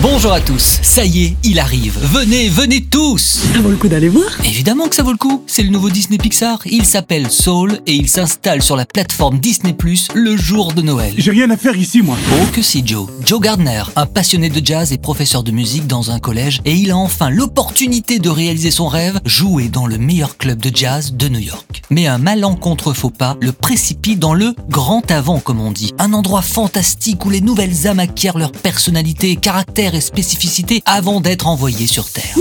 [0.00, 1.98] Bonjour à tous, ça y est, il arrive.
[2.00, 5.42] Venez, venez tous Ça vaut le coup d'aller voir Évidemment que ça vaut le coup,
[5.48, 6.60] c'est le nouveau Disney Pixar.
[6.66, 11.14] Il s'appelle Soul et il s'installe sur la plateforme Disney Plus le jour de Noël.
[11.18, 12.16] J'ai rien à faire ici, moi.
[12.32, 13.08] Oh que si Joe.
[13.26, 16.92] Joe Gardner, un passionné de jazz et professeur de musique dans un collège, et il
[16.92, 21.28] a enfin l'opportunité de réaliser son rêve, jouer dans le meilleur club de jazz de
[21.28, 21.82] New York.
[21.90, 25.92] Mais un malencontre faux pas le précipite dans le grand avant, comme on dit.
[25.98, 31.46] Un endroit fantastique où les nouvelles âmes acquièrent leur personnalité, caractère et spécificité avant d'être
[31.46, 32.34] envoyées sur Terre.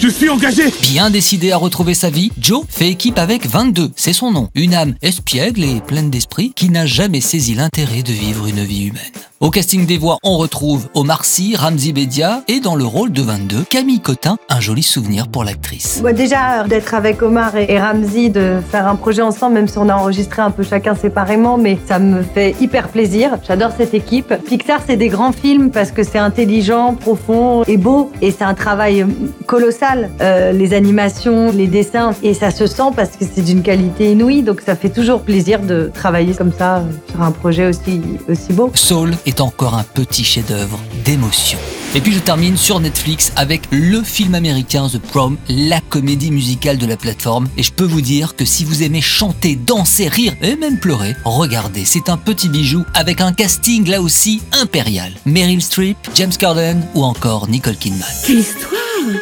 [0.00, 0.64] Je suis engagé.
[0.82, 4.48] Bien décidé à retrouver sa vie, Joe fait équipe avec 22, c'est son nom.
[4.54, 8.86] Une âme espiègle et pleine d'esprit qui n'a jamais saisi l'intérêt de vivre une vie
[8.86, 9.12] humaine.
[9.42, 13.22] Au casting des voix, on retrouve Omar Sy, Ramzi Bedia et dans le rôle de
[13.22, 16.00] 22, Camille Cotin, un joli souvenir pour l'actrice.
[16.14, 19.88] Déjà, d'être avec Omar et et Ramzi, de faire un projet ensemble, même si on
[19.88, 23.36] a enregistré un peu chacun séparément, mais ça me fait hyper plaisir.
[23.44, 24.32] J'adore cette équipe.
[24.46, 28.12] Pixar, c'est des grands films parce que c'est intelligent, profond et beau.
[28.20, 29.04] Et c'est un travail
[29.46, 30.10] colossal.
[30.20, 32.14] Euh, les animations, les dessins.
[32.22, 34.42] Et ça se sent parce que c'est d'une qualité inouïe.
[34.42, 38.52] Donc ça fait toujours plaisir de travailler comme ça euh, sur un projet aussi, aussi
[38.52, 38.70] beau.
[38.74, 41.58] Soul est encore un petit chef-d'œuvre d'émotion.
[41.94, 46.78] Et puis je termine sur Netflix avec le film américain The Prom, la comédie musicale
[46.78, 47.48] de la plateforme.
[47.58, 51.14] Et je peux vous dire que si vous aimez chanter, danser, rire et même pleurer,
[51.24, 55.12] regardez, c'est un petit bijou avec un casting là aussi impérial.
[55.26, 58.08] Meryl Streep, James Corden ou encore Nicole Kidman.
[58.26, 58.72] Quelle histoire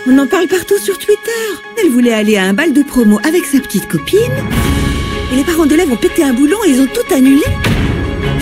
[0.07, 1.19] On en parle partout sur Twitter.
[1.83, 4.19] Elle voulait aller à un bal de promo avec sa petite copine.
[5.33, 7.43] Et les parents d'élèves ont pété un boulon et ils ont tout annulé.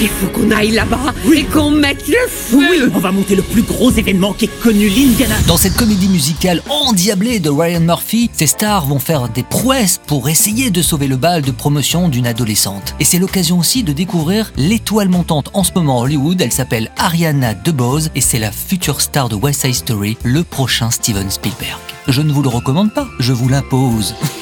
[0.00, 2.92] Il faut qu'on aille là-bas et qu'on mette le feu.
[2.94, 5.34] On va monter le plus gros événement qu'ait connu l'Indiana.
[5.48, 10.28] Dans cette comédie musicale endiablée de Ryan Murphy, ces stars vont faire des prouesses pour
[10.28, 12.94] essayer de sauver le bal de promotion d'une adolescente.
[13.00, 16.40] Et c'est l'occasion aussi de découvrir l'étoile montante en ce moment à Hollywood.
[16.40, 20.92] Elle s'appelle Ariana DeBose et c'est la future star de West Side Story, le prochain
[20.92, 21.80] Steven Spielberg.
[22.06, 24.14] Je ne vous le recommande pas, je vous l'impose.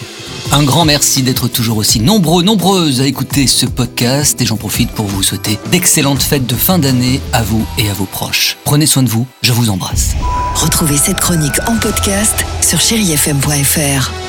[0.53, 4.91] Un grand merci d'être toujours aussi nombreux, nombreuses à écouter ce podcast et j'en profite
[4.91, 8.57] pour vous souhaiter d'excellentes fêtes de fin d'année à vous et à vos proches.
[8.65, 10.15] Prenez soin de vous, je vous embrasse.
[10.55, 14.26] Retrouvez cette chronique en podcast sur chérifm.fr.